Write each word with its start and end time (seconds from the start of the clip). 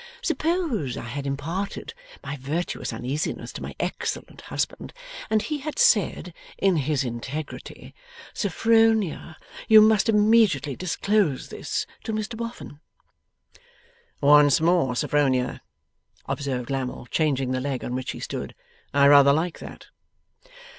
Suppose 0.23 0.97
I 0.97 1.03
had 1.05 1.27
imparted 1.27 1.93
my 2.23 2.35
virtuous 2.35 2.91
uneasiness 2.91 3.53
to 3.53 3.61
my 3.61 3.75
excellent 3.79 4.41
husband, 4.41 4.93
and 5.29 5.43
he 5.43 5.59
had 5.59 5.77
said, 5.77 6.33
in 6.57 6.75
his 6.77 7.03
integrity, 7.03 7.93
"Sophronia, 8.33 9.35
you 9.67 9.79
must 9.79 10.09
immediately 10.09 10.75
disclose 10.75 11.49
this 11.49 11.85
to 12.03 12.13
Mr 12.13 12.35
Boffin."' 12.35 12.79
'Once 14.21 14.59
more, 14.59 14.95
Sophronia,' 14.95 15.61
observed 16.25 16.71
Lammle, 16.71 17.05
changing 17.11 17.51
the 17.51 17.61
leg 17.61 17.83
on 17.85 17.93
which 17.93 18.09
he 18.09 18.19
stood, 18.19 18.55
'I 18.95 19.05
rather 19.05 19.31
like 19.33 19.59
that. 19.59 19.89